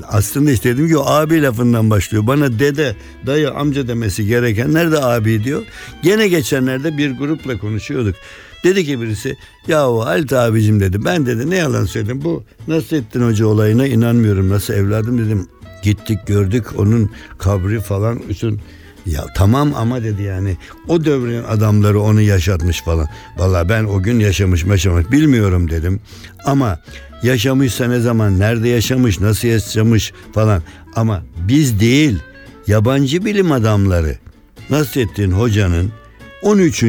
Aslında 0.09 0.51
istedim 0.51 0.89
ki 0.89 0.97
o 0.97 1.07
abi 1.07 1.43
lafından 1.43 1.91
başlıyor. 1.91 2.27
Bana 2.27 2.59
dede, 2.59 2.97
dayı, 3.27 3.51
amca 3.51 3.89
demesi 3.89 4.27
gereken 4.27 4.75
nerede 4.75 4.99
abi 5.03 5.45
diyor. 5.45 5.63
Gene 6.03 6.29
geçenlerde 6.29 6.99
bir 6.99 7.11
grupla 7.19 7.59
konuşuyorduk. 7.59 8.15
Dedi 8.65 8.85
ki 8.85 9.01
birisi 9.01 9.37
ya 9.69 9.91
o 9.91 10.05
Halit 10.07 10.33
abicim 10.33 10.81
dedi 10.81 11.05
ben 11.05 11.27
dedi 11.27 11.51
ne 11.51 11.57
yalan 11.57 11.85
söyledim 11.85 12.25
bu 12.25 12.45
Nasrettin 12.69 13.21
Hoca 13.21 13.47
olayına 13.47 13.87
inanmıyorum 13.87 14.49
nasıl 14.49 14.75
evladım 14.75 15.19
dedim. 15.19 15.49
Gittik 15.83 16.27
gördük 16.27 16.67
onun 16.79 17.11
kabri 17.39 17.81
falan 17.81 18.23
bütün 18.29 18.61
ya 19.07 19.25
tamam 19.35 19.75
ama 19.75 20.03
dedi 20.03 20.23
yani 20.23 20.57
o 20.89 21.05
devrin 21.05 21.45
adamları 21.45 22.01
onu 22.01 22.21
yaşatmış 22.21 22.83
falan. 22.83 23.09
Valla 23.37 23.69
ben 23.69 23.85
o 23.85 24.03
gün 24.03 24.21
yaşamış 24.21 24.65
yaşamış 24.65 25.11
bilmiyorum 25.11 25.71
dedim. 25.71 26.01
Ama 26.45 26.81
yaşamışsa 27.23 27.89
ne 27.89 28.01
zaman 28.01 28.39
nerede 28.39 28.69
yaşamış 28.69 29.21
nasıl 29.21 29.49
yaşamış 29.49 30.13
falan. 30.33 30.63
Ama 30.97 31.23
biz 31.49 31.81
değil 31.81 32.19
yabancı 32.67 33.25
bilim 33.25 33.53
adamları 33.53 34.19
Nasrettin 34.71 35.31
Hoca'nın 35.31 35.93
13. 36.43 36.85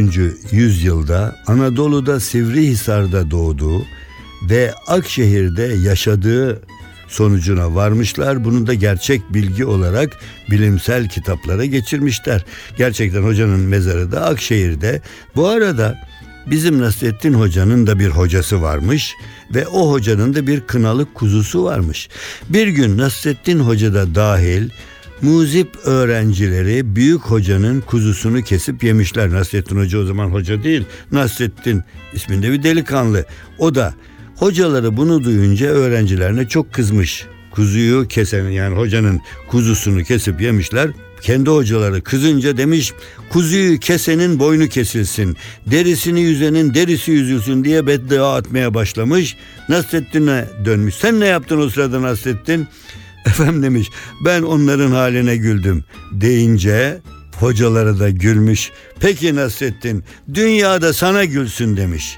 yüzyılda 0.52 1.36
Anadolu'da 1.48 2.20
Sivrihisar'da 2.20 3.32
doğduğu 3.32 3.86
ve 4.50 4.74
Akşehir'de 4.88 5.64
yaşadığı 5.64 6.62
sonucuna 7.08 7.76
varmışlar. 7.76 8.46
Bunu 8.46 8.68
da 8.68 8.74
gerçek 8.74 9.34
bilgi 9.34 9.66
olarak 9.66 10.20
bilimsel 10.52 11.10
kitaplara 11.10 11.66
geçirmişler. 11.66 12.46
Gerçekten 12.78 13.24
hocanın 13.24 13.60
mezarı 13.60 14.12
da 14.12 14.26
Akşehir'de. 14.26 15.02
Bu 15.36 15.48
arada 15.48 15.98
bizim 16.46 16.82
Nasrettin 16.82 17.34
Hoca'nın 17.34 17.88
da 17.88 18.00
bir 18.00 18.10
hocası 18.10 18.62
varmış 18.62 19.14
ve 19.56 19.68
o 19.68 19.92
hocanın 19.92 20.34
da 20.34 20.48
bir 20.48 20.62
kınalık 20.62 21.16
kuzusu 21.16 21.64
varmış. 21.64 22.10
Bir 22.50 22.68
gün 22.68 22.98
Nasrettin 22.98 23.60
Hoca 23.60 23.94
da 23.94 24.16
dahil 24.16 24.70
Muzip 25.22 25.76
öğrencileri 25.86 26.96
büyük 26.96 27.22
hocanın 27.22 27.82
kuzusunu 27.82 28.42
kesip 28.42 28.84
yemişler. 28.84 29.32
Nasrettin 29.32 29.78
Hoca 29.78 30.00
o 30.00 30.06
zaman 30.06 30.30
hoca 30.30 30.64
değil. 30.64 30.86
Nasrettin 31.12 31.84
isminde 32.14 32.52
bir 32.52 32.64
delikanlı. 32.64 33.26
O 33.58 33.76
da 33.76 33.94
hocaları 34.38 34.98
bunu 34.98 35.24
duyunca 35.24 35.68
öğrencilerine 35.68 36.48
çok 36.48 36.74
kızmış. 36.74 37.26
Kuzuyu 37.52 38.08
kesen 38.08 38.50
yani 38.50 38.76
hocanın 38.76 39.22
kuzusunu 39.48 40.04
kesip 40.04 40.42
yemişler. 40.42 40.90
Kendi 41.22 41.50
hocaları 41.50 42.02
kızınca 42.02 42.58
demiş 42.58 42.94
kuzuyu 43.30 43.80
kesenin 43.80 44.40
boynu 44.40 44.68
kesilsin. 44.68 45.38
Derisini 45.66 46.22
yüzenin 46.22 46.74
derisi 46.74 47.12
yüzülsün 47.12 47.64
diye 47.64 47.88
beddua 47.88 48.36
atmaya 48.36 48.74
başlamış. 48.74 49.36
Nasrettin'e 49.70 50.46
dönmüş. 50.66 50.96
Sen 50.96 51.20
ne 51.20 51.26
yaptın 51.26 51.60
o 51.60 51.70
sırada 51.70 52.02
Nasrettin? 52.02 52.68
Efendim 53.26 53.64
demiş 53.64 53.90
ben 54.26 54.42
onların 54.42 54.92
haline 54.92 55.38
güldüm 55.38 55.84
deyince 56.12 57.02
hocalara 57.40 58.00
da 58.00 58.10
gülmüş. 58.10 58.72
Peki 59.00 59.36
Nasrettin 59.36 60.04
dünyada 60.34 60.94
sana 60.94 61.26
gülsün 61.26 61.78
demiş. 61.78 62.18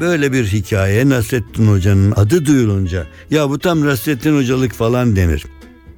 Böyle 0.00 0.32
bir 0.32 0.46
hikaye 0.46 1.08
Nasrettin 1.08 1.66
Hoca'nın 1.66 2.12
adı 2.16 2.46
duyulunca 2.46 3.06
ya 3.30 3.50
bu 3.50 3.58
tam 3.58 3.86
Nasrettin 3.86 4.36
Hocalık 4.36 4.72
falan 4.72 5.16
denir. 5.16 5.44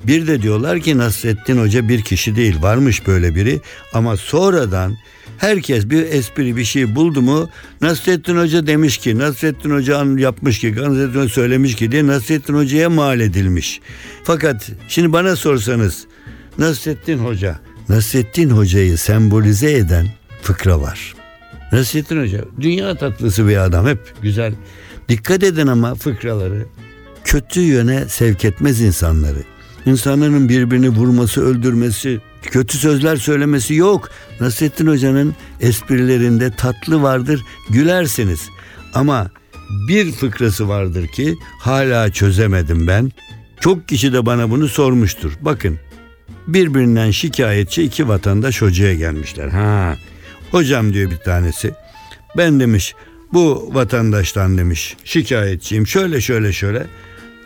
Bir 0.04 0.26
de 0.26 0.42
diyorlar 0.42 0.80
ki 0.80 0.98
Nasrettin 0.98 1.58
Hoca 1.58 1.88
bir 1.88 2.02
kişi 2.02 2.36
değil 2.36 2.62
varmış 2.62 3.06
böyle 3.06 3.34
biri 3.34 3.60
ama 3.94 4.16
sonradan 4.16 4.96
herkes 5.38 5.90
bir 5.90 6.02
espri 6.02 6.56
bir 6.56 6.64
şey 6.64 6.94
buldu 6.94 7.22
mu 7.22 7.48
Nasrettin 7.80 8.36
Hoca 8.36 8.66
demiş 8.66 8.98
ki 8.98 9.18
Nasrettin 9.18 9.70
Hoca 9.70 10.04
yapmış 10.16 10.58
ki 10.58 10.74
Nasrettin 10.76 11.20
Hoca 11.20 11.28
söylemiş 11.28 11.76
ki 11.76 11.92
diye 11.92 12.06
Nasrettin 12.06 12.54
Hoca'ya 12.54 12.90
mal 12.90 13.20
edilmiş. 13.20 13.80
Fakat 14.24 14.70
şimdi 14.88 15.12
bana 15.12 15.36
sorsanız 15.36 16.06
Nasrettin 16.58 17.18
Hoca 17.18 17.58
Nasrettin 17.88 18.50
Hoca'yı 18.50 18.98
sembolize 18.98 19.72
eden 19.72 20.06
fıkra 20.42 20.80
var. 20.80 21.17
Nasrettin 21.72 22.22
Hoca 22.22 22.44
dünya 22.60 22.94
tatlısı 22.94 23.48
bir 23.48 23.56
adam 23.56 23.86
hep 23.86 24.14
güzel. 24.22 24.54
Dikkat 25.08 25.42
edin 25.42 25.66
ama 25.66 25.94
fıkraları 25.94 26.66
kötü 27.24 27.60
yöne 27.60 28.08
sevk 28.08 28.44
etmez 28.44 28.80
insanları. 28.80 29.42
İnsanların 29.86 30.48
birbirini 30.48 30.88
vurması, 30.88 31.42
öldürmesi, 31.42 32.20
kötü 32.42 32.78
sözler 32.78 33.16
söylemesi 33.16 33.74
yok. 33.74 34.10
Nasrettin 34.40 34.86
Hoca'nın 34.86 35.34
esprilerinde 35.60 36.50
tatlı 36.50 37.02
vardır, 37.02 37.44
gülersiniz. 37.70 38.48
Ama 38.94 39.30
bir 39.88 40.12
fıkrası 40.12 40.68
vardır 40.68 41.06
ki 41.06 41.34
hala 41.60 42.12
çözemedim 42.12 42.86
ben. 42.86 43.12
Çok 43.60 43.88
kişi 43.88 44.12
de 44.12 44.26
bana 44.26 44.50
bunu 44.50 44.68
sormuştur. 44.68 45.32
Bakın 45.40 45.78
birbirinden 46.46 47.10
şikayetçi 47.10 47.82
iki 47.82 48.08
vatandaş 48.08 48.62
hocaya 48.62 48.94
gelmişler. 48.94 49.48
Ha, 49.48 49.96
hocam 50.50 50.92
diyor 50.92 51.10
bir 51.10 51.16
tanesi. 51.16 51.74
Ben 52.36 52.60
demiş 52.60 52.94
bu 53.32 53.70
vatandaştan 53.72 54.58
demiş 54.58 54.96
şikayetçiyim 55.04 55.86
şöyle 55.86 56.20
şöyle 56.20 56.52
şöyle. 56.52 56.86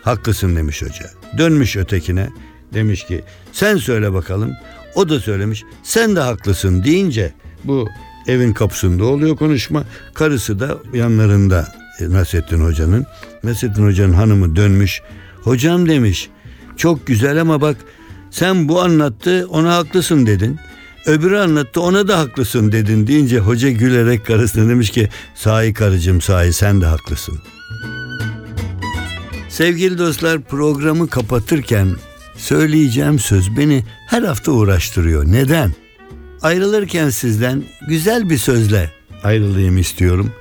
Haklısın 0.01 0.55
demiş 0.55 0.81
hoca. 0.81 1.09
Dönmüş 1.37 1.77
ötekine 1.77 2.29
demiş 2.73 3.05
ki 3.05 3.23
sen 3.51 3.77
söyle 3.77 4.13
bakalım. 4.13 4.51
O 4.95 5.09
da 5.09 5.19
söylemiş 5.19 5.63
sen 5.83 6.15
de 6.15 6.19
haklısın 6.19 6.83
deyince 6.83 7.33
bu 7.63 7.89
evin 8.27 8.53
kapısında 8.53 9.05
oluyor 9.05 9.37
konuşma. 9.37 9.83
Karısı 10.13 10.59
da 10.59 10.77
yanlarında 10.93 11.67
e, 11.99 12.09
Nasrettin 12.09 12.65
Hoca'nın. 12.65 13.05
Nasrettin 13.43 13.85
Hoca'nın 13.85 14.13
hanımı 14.13 14.55
dönmüş. 14.55 15.01
Hocam 15.43 15.89
demiş 15.89 16.29
çok 16.77 17.07
güzel 17.07 17.41
ama 17.41 17.61
bak 17.61 17.77
sen 18.31 18.69
bu 18.69 18.81
anlattı 18.81 19.47
ona 19.49 19.75
haklısın 19.75 20.25
dedin. 20.25 20.59
Öbürü 21.05 21.37
anlattı 21.37 21.81
ona 21.81 22.07
da 22.07 22.19
haklısın 22.19 22.71
dedin 22.71 23.07
deyince 23.07 23.39
hoca 23.39 23.69
gülerek 23.69 24.25
karısına 24.25 24.69
demiş 24.69 24.89
ki 24.89 25.09
sahi 25.35 25.73
karıcığım 25.73 26.21
sahi 26.21 26.53
sen 26.53 26.81
de 26.81 26.85
haklısın. 26.85 27.39
Sevgili 29.49 29.97
dostlar 29.97 30.41
programı 30.41 31.09
kapatırken 31.09 31.95
söyleyeceğim 32.37 33.19
söz 33.19 33.57
beni 33.57 33.83
her 34.07 34.21
hafta 34.21 34.51
uğraştırıyor. 34.51 35.25
Neden? 35.25 35.73
Ayrılırken 36.41 37.09
sizden 37.09 37.63
güzel 37.87 38.29
bir 38.29 38.37
sözle 38.37 38.91
ayrılayım 39.23 39.77
istiyorum. 39.77 40.31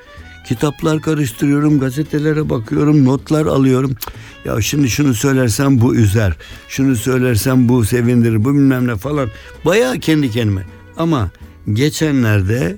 Kitaplar 0.53 1.01
karıştırıyorum, 1.01 1.81
gazetelere 1.81 2.51
bakıyorum, 2.51 3.05
notlar 3.05 3.47
alıyorum. 3.47 3.97
Ya 4.45 4.61
şimdi 4.61 4.91
şunu 4.91 5.15
söylersem 5.15 5.81
bu 5.81 5.95
üzer, 5.95 6.37
şunu 6.69 6.97
söylersem 6.97 7.69
bu 7.69 7.85
sevindirir, 7.85 8.45
bu 8.45 8.55
bilmem 8.55 8.87
ne 8.87 8.97
falan. 8.97 9.29
Bayağı 9.65 9.99
kendi 9.99 10.31
kendime. 10.31 10.67
Ama 10.97 11.31
geçenlerde 11.73 12.77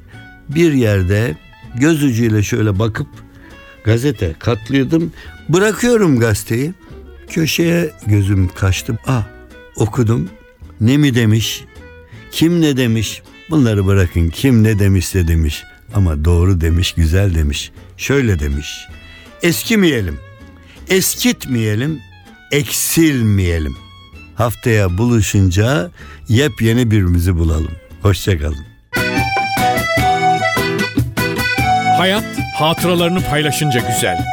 bir 0.48 0.72
yerde 0.72 1.37
göz 1.74 2.02
ucuyla 2.02 2.42
şöyle 2.42 2.78
bakıp 2.78 3.06
gazete 3.84 4.34
katlıyordum. 4.38 5.12
Bırakıyorum 5.48 6.20
gazeteyi. 6.20 6.72
Köşeye 7.30 7.90
gözüm 8.06 8.48
kaçtı. 8.48 8.98
Ah 9.06 9.26
okudum. 9.76 10.28
Ne 10.80 10.96
mi 10.96 11.14
demiş? 11.14 11.64
Kim 12.30 12.60
ne 12.60 12.76
demiş? 12.76 13.22
Bunları 13.50 13.87
bırakın. 13.87 14.28
Kim 14.28 14.62
ne 14.62 14.78
demişse 14.78 15.28
demiş. 15.28 15.64
Ama 15.94 16.24
doğru 16.24 16.61
demiş, 16.61 16.92
güzel 16.92 17.35
demiş. 17.35 17.70
Şöyle 17.96 18.38
demiş. 18.38 18.87
Eskimeyelim. 19.42 20.18
Eskitmeyelim. 20.90 22.00
Eksilmeyelim. 22.52 23.76
Haftaya 24.35 24.98
buluşunca 24.98 25.90
yepyeni 26.28 26.90
birbirimizi 26.90 27.37
bulalım. 27.37 27.72
Hoşçakalın. 28.02 28.64
Hayat 31.98 32.24
hatıralarını 32.57 33.20
paylaşınca 33.20 33.80
güzel. 33.94 34.24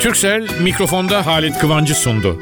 Türksel 0.00 0.48
mikrofonda 0.62 1.26
Halit 1.26 1.58
Kıvancı 1.58 1.94
sundu. 1.94 2.40